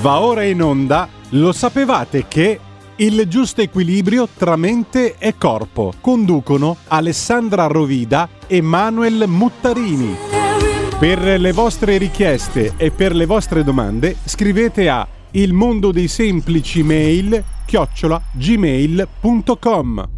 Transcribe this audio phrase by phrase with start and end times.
[0.00, 2.58] Va ora in onda, lo sapevate che
[2.96, 10.16] il giusto equilibrio tra mente e corpo conducono Alessandra Rovida e Manuel Muttarini.
[10.98, 16.82] Per le vostre richieste e per le vostre domande scrivete a il mondo dei semplici
[16.82, 20.08] mail chiocciola gmail.com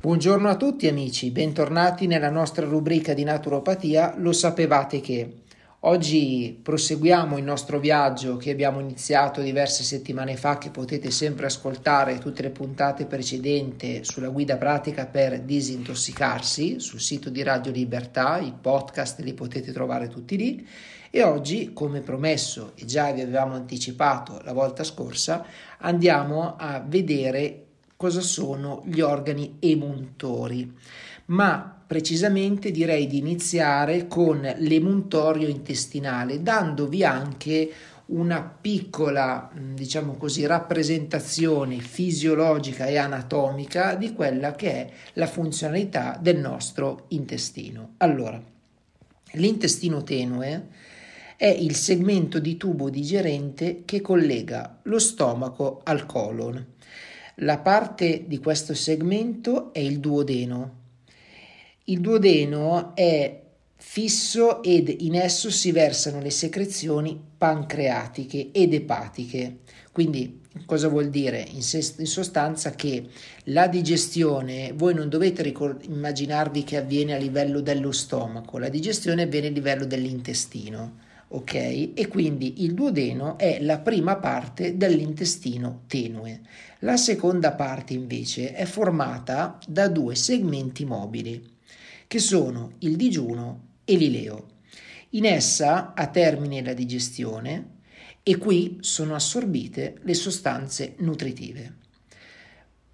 [0.00, 5.44] Buongiorno a tutti amici, bentornati nella nostra rubrica di naturopatia Lo sapevate che?
[5.80, 12.16] Oggi proseguiamo il nostro viaggio che abbiamo iniziato diverse settimane fa, che potete sempre ascoltare
[12.18, 18.54] tutte le puntate precedenti sulla guida pratica per disintossicarsi sul sito di Radio Libertà, i
[18.58, 20.66] podcast li potete trovare tutti lì.
[21.10, 25.44] E oggi, come promesso e già vi avevamo anticipato la volta scorsa,
[25.78, 27.64] andiamo a vedere
[27.96, 30.74] cosa sono gli organi emuntori.
[31.26, 37.70] Ma precisamente direi di iniziare con l'emuntorio intestinale, dandovi anche
[38.06, 46.38] una piccola, diciamo così, rappresentazione fisiologica e anatomica di quella che è la funzionalità del
[46.38, 47.94] nostro intestino.
[47.98, 48.40] Allora,
[49.32, 50.68] l'intestino tenue
[51.36, 56.64] è il segmento di tubo digerente che collega lo stomaco al colon.
[57.40, 60.84] La parte di questo segmento è il duodeno,
[61.88, 63.42] il duodeno è
[63.76, 69.58] fisso ed in esso si versano le secrezioni pancreatiche ed epatiche.
[69.92, 71.46] Quindi cosa vuol dire?
[71.52, 73.06] In, se, in sostanza che
[73.44, 79.22] la digestione, voi non dovete ricord- immaginarvi che avviene a livello dello stomaco, la digestione
[79.22, 81.04] avviene a livello dell'intestino.
[81.28, 81.54] Ok?
[81.54, 86.40] E quindi il duodeno è la prima parte dell'intestino tenue.
[86.80, 91.54] La seconda parte invece è formata da due segmenti mobili
[92.06, 94.46] che sono il digiuno e l'ileo.
[95.10, 97.74] In essa ha termine la digestione
[98.22, 101.74] e qui sono assorbite le sostanze nutritive.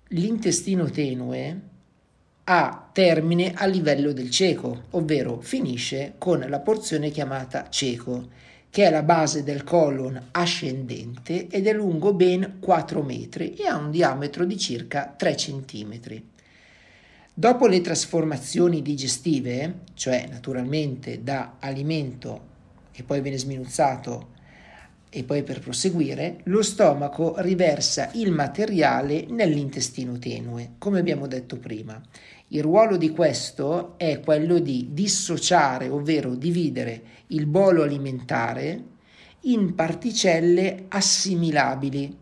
[0.08, 1.60] L'intestino tenue
[2.44, 8.28] ha termine a livello del ceco, ovvero finisce con la porzione chiamata ceco,
[8.68, 13.76] che è la base del colon ascendente ed è lungo ben 4 metri e ha
[13.76, 16.30] un diametro di circa 3 centimetri.
[17.34, 22.50] Dopo le trasformazioni digestive, cioè naturalmente da alimento
[22.90, 24.28] che poi viene sminuzzato
[25.08, 31.98] e poi per proseguire, lo stomaco riversa il materiale nell'intestino tenue, come abbiamo detto prima.
[32.48, 38.84] Il ruolo di questo è quello di dissociare, ovvero dividere il bolo alimentare
[39.44, 42.14] in particelle assimilabili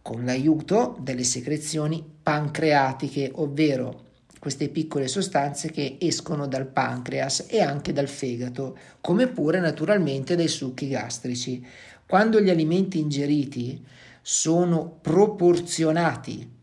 [0.00, 4.06] con l'aiuto delle secrezioni pancreatiche, ovvero
[4.38, 10.48] queste piccole sostanze che escono dal pancreas e anche dal fegato, come pure naturalmente dai
[10.48, 11.64] succhi gastrici.
[12.06, 13.84] Quando gli alimenti ingeriti
[14.22, 16.56] sono proporzionati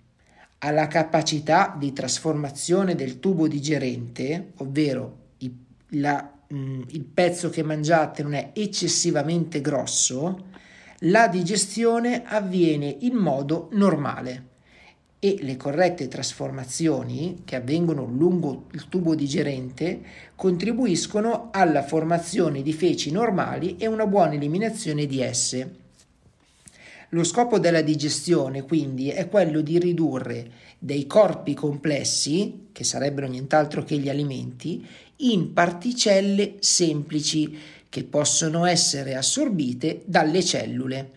[0.60, 5.24] alla capacità di trasformazione del tubo digerente, ovvero
[5.90, 10.54] la, mh, il pezzo che mangiate non è eccessivamente grosso,
[11.00, 14.54] la digestione avviene in modo normale
[15.26, 20.00] e le corrette trasformazioni che avvengono lungo il tubo digerente
[20.36, 25.76] contribuiscono alla formazione di feci normali e una buona eliminazione di esse.
[27.10, 33.84] Lo scopo della digestione quindi è quello di ridurre dei corpi complessi, che sarebbero nient'altro
[33.84, 34.86] che gli alimenti,
[35.18, 37.58] in particelle semplici
[37.90, 41.14] che possono essere assorbite dalle cellule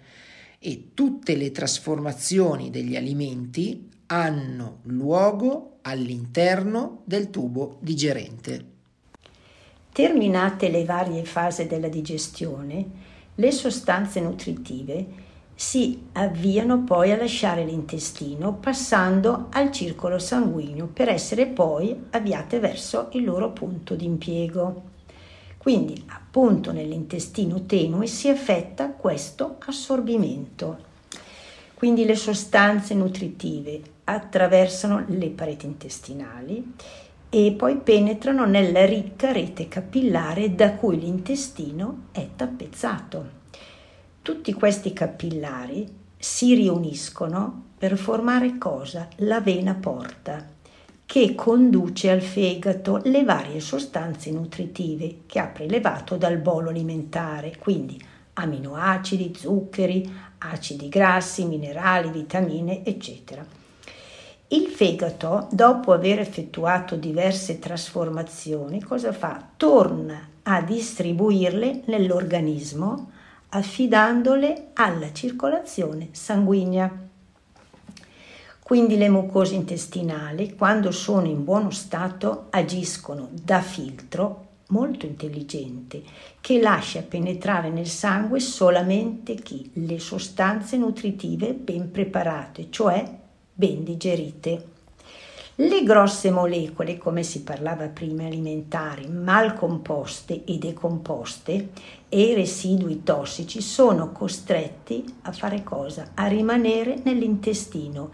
[0.59, 8.65] e tutte le trasformazioni degli alimenti hanno luogo all'interno del tubo digerente.
[9.93, 12.87] Terminate le varie fasi della digestione,
[13.35, 21.47] le sostanze nutritive si avviano poi a lasciare l'intestino passando al circolo sanguigno per essere
[21.47, 24.83] poi avviate verso il loro punto di impiego.
[25.59, 30.87] Quindi appunto nell'intestino tenue si effetta questo assorbimento.
[31.75, 36.75] Quindi le sostanze nutritive attraversano le pareti intestinali
[37.29, 43.37] e poi penetrano nella ricca rete capillare da cui l'intestino è tappezzato.
[44.23, 49.09] Tutti questi capillari si riuniscono per formare cosa?
[49.17, 50.45] La vena porta,
[51.05, 58.01] che conduce al fegato le varie sostanze nutritive che ha prelevato dal bolo alimentare, quindi
[58.35, 63.45] aminoacidi, zuccheri, acidi grassi, minerali, vitamine, eccetera.
[64.51, 69.47] Il fegato, dopo aver effettuato diverse trasformazioni, cosa fa?
[69.59, 73.11] Torna a distribuirle nell'organismo
[73.51, 76.91] affidandole alla circolazione sanguigna.
[78.63, 86.03] Quindi le mucose intestinali, quando sono in buono stato, agiscono da filtro molto intelligente
[86.41, 93.27] che lascia penetrare nel sangue solamente chi le sostanze nutritive ben preparate, cioè
[93.59, 94.67] ben digerite.
[95.57, 101.71] Le grosse molecole, come si parlava prima, alimentari, mal composte e decomposte
[102.09, 106.11] e i residui tossici sono costretti a fare cosa?
[106.15, 108.13] A rimanere nell'intestino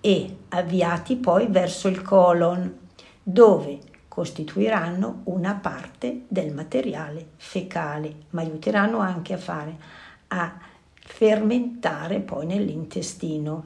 [0.00, 2.78] e avviati poi verso il colon,
[3.22, 3.78] dove
[4.08, 9.76] costituiranno una parte del materiale fecale, ma aiuteranno anche a fare
[10.26, 10.58] a
[10.98, 13.62] fermentare poi nell'intestino.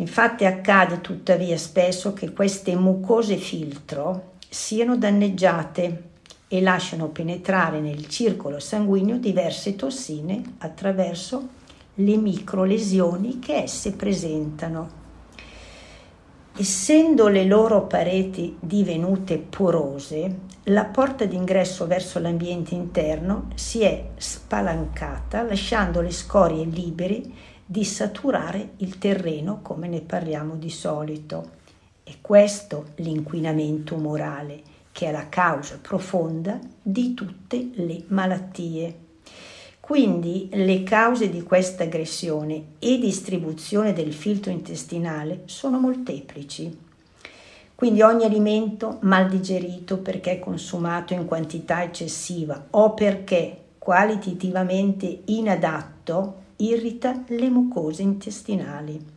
[0.00, 6.02] Infatti accade tuttavia spesso che queste mucose filtro siano danneggiate
[6.46, 11.48] e lasciano penetrare nel circolo sanguigno diverse tossine attraverso
[11.94, 14.96] le microlesioni che esse presentano.
[16.56, 25.42] Essendo le loro pareti divenute porose, la porta d'ingresso verso l'ambiente interno si è spalancata
[25.42, 27.22] lasciando le scorie libere
[27.70, 31.50] di saturare il terreno come ne parliamo di solito.
[32.02, 39.06] È questo l'inquinamento morale che è la causa profonda di tutte le malattie.
[39.80, 46.86] Quindi le cause di questa aggressione e distribuzione del filtro intestinale sono molteplici.
[47.74, 57.24] Quindi ogni alimento mal digerito perché consumato in quantità eccessiva o perché qualitativamente inadatto irrita
[57.28, 59.16] le mucose intestinali.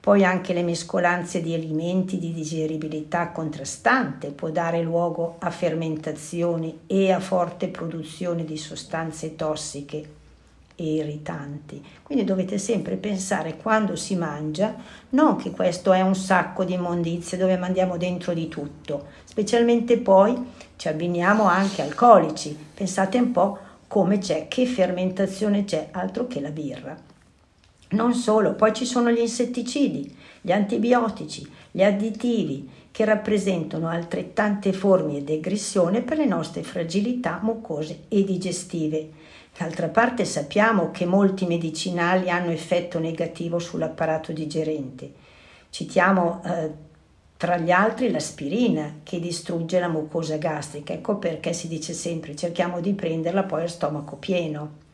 [0.00, 7.12] Poi anche le mescolanze di alimenti di digeribilità contrastante può dare luogo a fermentazioni e
[7.12, 10.16] a forte produzione di sostanze tossiche
[10.74, 11.84] e irritanti.
[12.02, 14.74] Quindi dovete sempre pensare quando si mangia,
[15.10, 20.36] non che questo è un sacco di immondizie dove mandiamo dentro di tutto, specialmente poi
[20.76, 22.56] ci abbiniamo anche alcolici.
[22.72, 26.96] Pensate un po' come c'è, che fermentazione c'è, altro che la birra.
[27.90, 35.24] Non solo, poi ci sono gli insetticidi, gli antibiotici, gli additivi che rappresentano altrettante forme
[35.24, 39.10] di aggressione per le nostre fragilità mucose e digestive.
[39.56, 45.12] D'altra parte sappiamo che molti medicinali hanno effetto negativo sull'apparato digerente.
[45.70, 46.70] Citiamo eh,
[47.38, 50.92] tra gli altri l'aspirina che distrugge la mucosa gastrica.
[50.92, 54.86] Ecco perché si dice sempre cerchiamo di prenderla poi a stomaco pieno.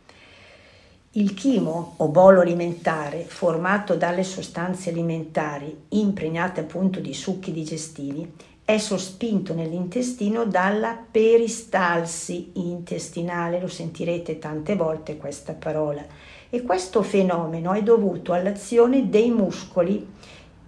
[1.12, 8.31] Il chimo o bolo alimentare, formato dalle sostanze alimentari impregnate appunto di succhi digestivi,
[8.62, 16.05] è sospinto nell'intestino dalla peristalsi intestinale, lo sentirete tante volte questa parola,
[16.50, 20.14] e questo fenomeno è dovuto all'azione dei muscoli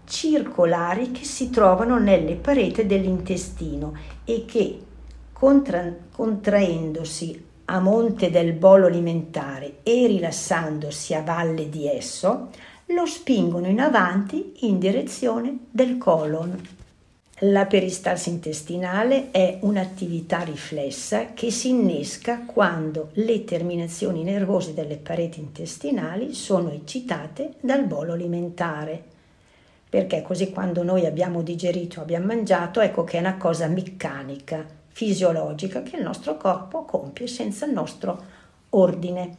[0.07, 3.95] circolari che si trovano nelle pareti dell'intestino
[4.25, 4.81] e che
[5.33, 12.51] contra- contraendosi a monte del bolo alimentare e rilassandosi a valle di esso,
[12.87, 16.75] lo spingono in avanti in direzione del colon.
[17.41, 25.41] La peristalsi intestinale è un'attività riflessa che si innesca quando le terminazioni nervose delle pareti
[25.41, 29.15] intestinali sono eccitate dal bolo alimentare
[29.89, 35.83] perché così quando noi abbiamo digerito, abbiamo mangiato, ecco che è una cosa meccanica, fisiologica
[35.83, 38.23] che il nostro corpo compie senza il nostro
[38.71, 39.37] ordine.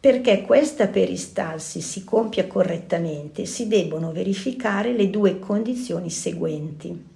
[0.00, 7.12] Perché questa peristalsi si compia correttamente si debbono verificare le due condizioni seguenti.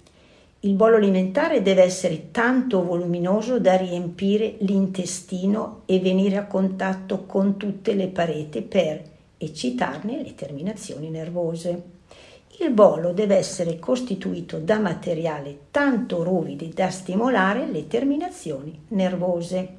[0.61, 7.55] Il bolo alimentare deve essere tanto voluminoso da riempire l'intestino e venire a contatto con
[7.55, 9.01] tutte le pareti per
[9.37, 11.98] eccitarne le terminazioni nervose.
[12.61, 19.77] Il bolo deve essere costituito da materiale tanto ruvidi da stimolare le terminazioni nervose.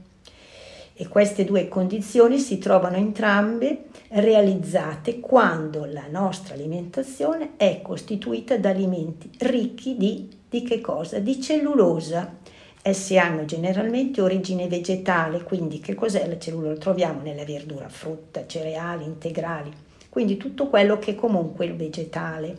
[0.94, 8.70] E queste due condizioni si trovano entrambe realizzate quando la nostra alimentazione è costituita da
[8.70, 11.18] alimenti ricchi di, di che cosa?
[11.18, 12.38] Di cellulosa.
[12.80, 16.72] Essi hanno generalmente origine vegetale, quindi che cos'è la cellulosa?
[16.72, 22.58] Lo troviamo nella verdura, frutta, cereali, integrali quindi tutto quello che comunque è il vegetale.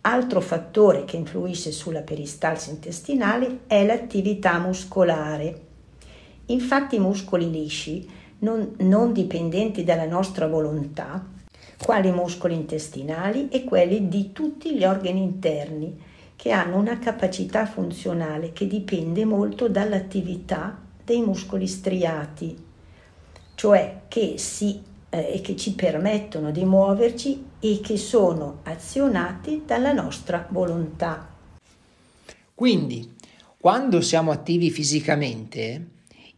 [0.00, 5.60] Altro fattore che influisce sulla peristalsi intestinale è l'attività muscolare.
[6.46, 8.06] Infatti i muscoli lisci,
[8.40, 11.24] non, non dipendenti dalla nostra volontà,
[11.78, 15.98] quali muscoli intestinali e quelli di tutti gli organi interni,
[16.36, 22.56] che hanno una capacità funzionale che dipende molto dall'attività dei muscoli striati,
[23.54, 24.82] cioè che, si,
[25.14, 31.28] eh, che ci permettono di muoverci e che sono azionati dalla nostra volontà.
[32.52, 33.14] Quindi,
[33.56, 35.88] quando siamo attivi fisicamente,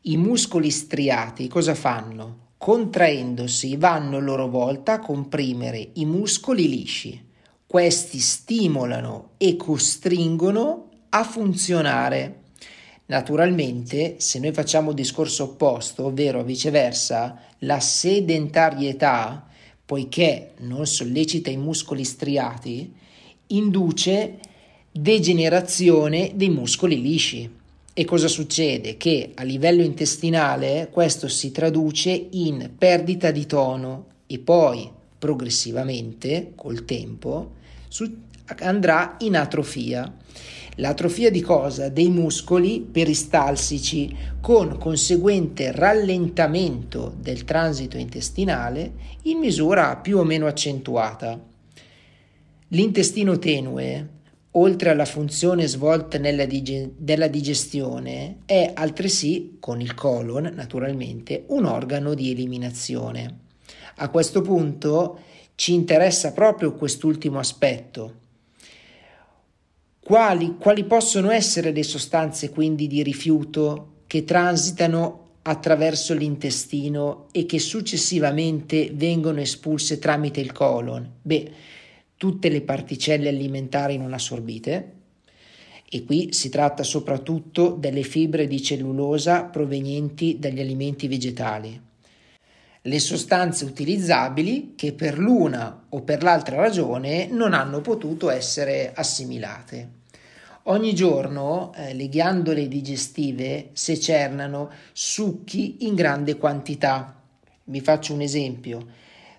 [0.02, 2.44] i muscoli striati cosa fanno?
[2.58, 7.24] Contraendosi vanno a loro volta a comprimere i muscoli lisci.
[7.66, 12.42] Questi stimolano e costringono a funzionare.
[13.06, 19.46] Naturalmente, se noi facciamo il discorso opposto, ovvero viceversa, la sedentarietà,
[19.84, 22.92] poiché non sollecita i muscoli striati,
[23.48, 24.38] induce
[24.90, 27.48] degenerazione dei muscoli lisci.
[27.94, 28.96] E cosa succede?
[28.96, 36.84] Che a livello intestinale questo si traduce in perdita di tono e poi progressivamente, col
[36.84, 37.52] tempo,
[38.58, 40.12] andrà in atrofia.
[40.78, 41.88] L'atrofia di cosa?
[41.88, 48.92] Dei muscoli peristalsici con conseguente rallentamento del transito intestinale
[49.22, 51.40] in misura più o meno accentuata.
[52.68, 54.08] L'intestino tenue,
[54.52, 62.12] oltre alla funzione svolta dig- della digestione, è altresì, con il colon naturalmente, un organo
[62.12, 63.38] di eliminazione.
[63.96, 65.20] A questo punto
[65.54, 68.24] ci interessa proprio quest'ultimo aspetto,
[70.06, 77.58] quali, quali possono essere le sostanze quindi di rifiuto che transitano attraverso l'intestino e che
[77.58, 81.10] successivamente vengono espulse tramite il colon?
[81.20, 81.50] Beh,
[82.16, 84.92] tutte le particelle alimentari non assorbite,
[85.90, 91.80] e qui si tratta soprattutto delle fibre di cellulosa provenienti dagli alimenti vegetali.
[92.86, 99.90] Le sostanze utilizzabili che per l'una o per l'altra ragione non hanno potuto essere assimilate.
[100.68, 107.20] Ogni giorno eh, le ghiandole digestive secernano succhi in grande quantità.
[107.64, 108.86] Vi faccio un esempio.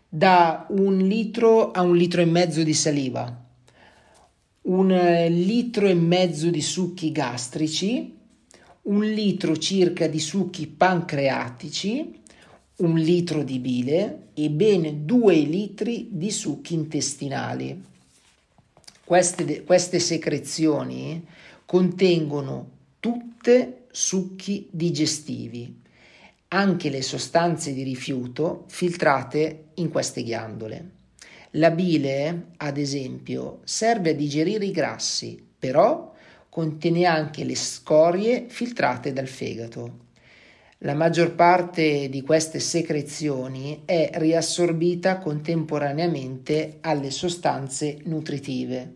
[0.09, 3.45] Da un litro a un litro e mezzo di saliva,
[4.63, 8.13] un eh, litro e mezzo di succhi gastrici,
[8.81, 12.25] un litro circa di succhi pancreatici,
[12.77, 17.83] un litro di bile e ben due litri di succhi intestinali.
[19.03, 21.25] Queste, queste secrezioni
[21.65, 22.69] contengono
[22.99, 25.81] tutte succhi digestivi,
[26.49, 30.91] anche le sostanze di rifiuto filtrate in queste ghiandole.
[31.51, 36.13] La bile, ad esempio, serve a digerire i grassi, però
[36.49, 40.05] contiene anche le scorie filtrate dal fegato.
[40.81, 48.93] La maggior parte di queste secrezioni è riassorbita contemporaneamente alle sostanze nutritive,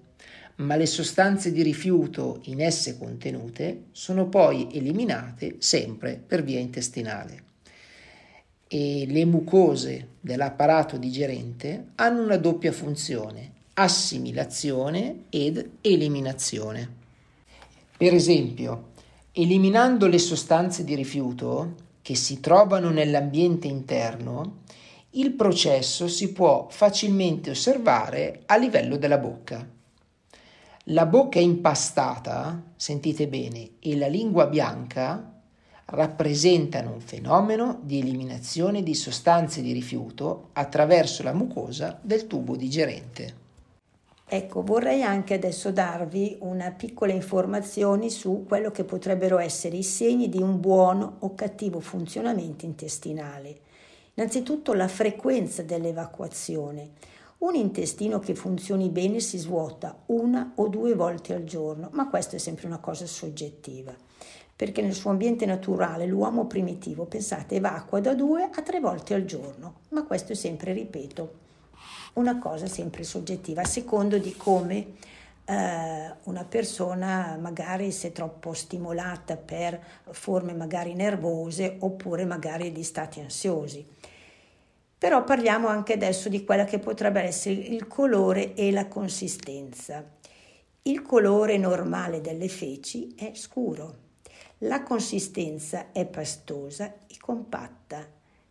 [0.57, 7.43] ma le sostanze di rifiuto in esse contenute sono poi eliminate sempre per via intestinale.
[8.67, 17.00] E le mucose dell'apparato digerente hanno una doppia funzione, assimilazione ed eliminazione.
[17.97, 18.90] Per esempio,
[19.33, 24.63] Eliminando le sostanze di rifiuto che si trovano nell'ambiente interno,
[25.11, 29.65] il processo si può facilmente osservare a livello della bocca.
[30.85, 35.41] La bocca impastata, sentite bene, e la lingua bianca
[35.85, 43.40] rappresentano un fenomeno di eliminazione di sostanze di rifiuto attraverso la mucosa del tubo digerente.
[44.33, 50.29] Ecco, vorrei anche adesso darvi una piccola informazione su quello che potrebbero essere i segni
[50.29, 53.57] di un buono o cattivo funzionamento intestinale.
[54.13, 56.91] Innanzitutto la frequenza dell'evacuazione.
[57.39, 62.38] Un intestino che funzioni bene si svuota una o due volte al giorno, ma questo
[62.38, 63.93] è sempre una cosa soggettiva,
[64.55, 69.25] perché nel suo ambiente naturale l'uomo primitivo, pensate, evacua da due a tre volte al
[69.25, 71.50] giorno, ma questo è sempre, ripeto,
[72.13, 74.93] una cosa sempre soggettiva, a secondo di come
[75.45, 82.83] eh, una persona magari si è troppo stimolata per forme magari nervose oppure magari di
[82.83, 83.85] stati ansiosi.
[84.97, 90.03] Però parliamo anche adesso di quella che potrebbe essere il colore e la consistenza.
[90.83, 93.95] Il colore normale delle feci è scuro,
[94.59, 98.07] la consistenza è pastosa e compatta.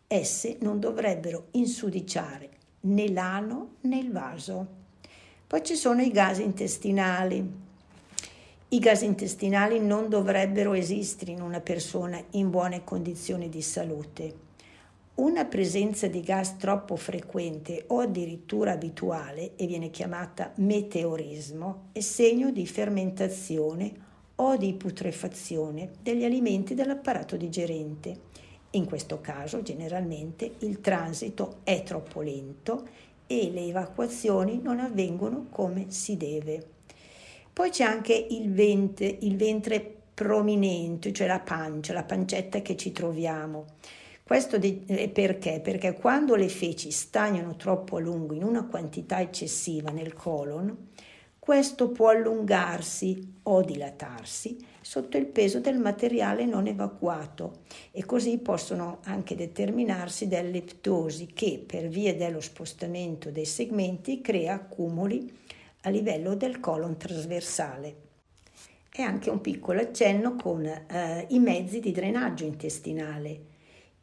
[0.08, 4.78] Esse non dovrebbero insudiciare né l'ano né il vaso.
[5.46, 7.68] Poi ci sono i gas intestinali.
[8.68, 14.48] I gas intestinali non dovrebbero esistere in una persona in buone condizioni di salute.
[15.16, 22.50] Una presenza di gas troppo frequente o addirittura abituale, e viene chiamata meteorismo, è segno
[22.50, 23.92] di fermentazione
[24.36, 28.28] o di putrefazione degli alimenti dell'apparato digerente
[28.72, 32.86] In questo caso generalmente il transito è troppo lento
[33.26, 36.64] e le evacuazioni non avvengono come si deve.
[37.52, 42.92] Poi c'è anche il ventre, il ventre prominente, cioè la pancia, la pancetta che ci
[42.92, 43.64] troviamo.
[44.22, 45.60] Questo perché?
[45.60, 50.90] Perché quando le feci stagnano troppo a lungo in una quantità eccessiva nel colon,
[51.40, 58.98] questo può allungarsi o dilatarsi sotto il peso del materiale non evacuato e così possono
[59.04, 65.34] anche determinarsi delle ptosi che per via dello spostamento dei segmenti crea accumuli
[65.82, 67.96] a livello del colon trasversale.
[68.92, 73.46] E anche un piccolo accenno con eh, i mezzi di drenaggio intestinale.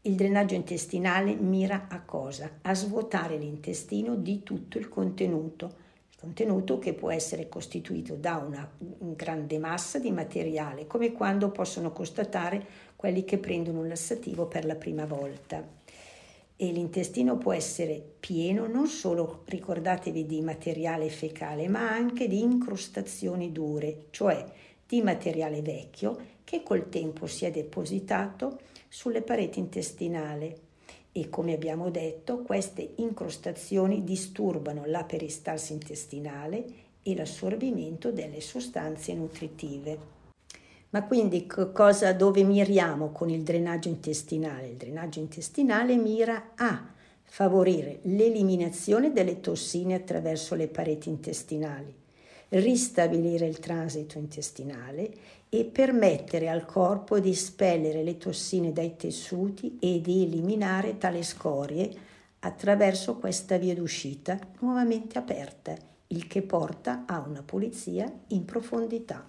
[0.02, 2.50] Il drenaggio intestinale mira a cosa?
[2.64, 5.86] A svuotare l'intestino di tutto il contenuto
[6.20, 12.66] contenuto che può essere costituito da una grande massa di materiale, come quando possono constatare
[12.96, 15.64] quelli che prendono un lassativo per la prima volta.
[16.60, 23.52] E l'intestino può essere pieno non solo, ricordatevi, di materiale fecale, ma anche di incrostazioni
[23.52, 24.44] dure, cioè
[24.88, 30.66] di materiale vecchio che col tempo si è depositato sulle pareti intestinali
[31.20, 36.66] e come abbiamo detto queste incrostazioni disturbano la peristalsi intestinale
[37.02, 40.16] e l'assorbimento delle sostanze nutritive.
[40.92, 44.68] Ma quindi cosa, dove miriamo con il drenaggio intestinale?
[44.68, 46.94] Il drenaggio intestinale mira a
[47.24, 51.94] favorire l'eliminazione delle tossine attraverso le pareti intestinali,
[52.50, 55.12] ristabilire il transito intestinale
[55.50, 61.90] e permettere al corpo di espellere le tossine dai tessuti e di eliminare tale scorie
[62.40, 65.76] attraverso questa via d'uscita nuovamente aperta,
[66.08, 69.26] il che porta a una pulizia in profondità.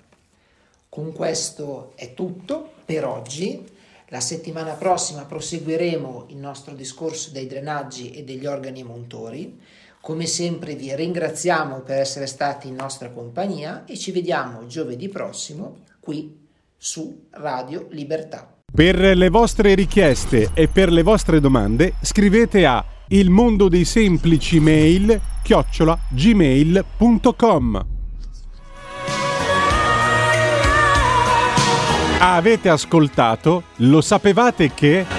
[0.88, 3.76] Con questo è tutto per oggi.
[4.10, 9.60] La settimana prossima proseguiremo il nostro discorso dei drenaggi e degli organi montori.
[10.08, 15.80] Come sempre vi ringraziamo per essere stati in nostra compagnia e ci vediamo giovedì prossimo
[16.00, 18.50] qui su Radio Libertà.
[18.74, 24.60] Per le vostre richieste e per le vostre domande scrivete a il mondo dei semplici
[24.60, 27.86] mail chiocciola gmail.com
[32.20, 33.62] Avete ascoltato?
[33.76, 35.17] Lo sapevate che...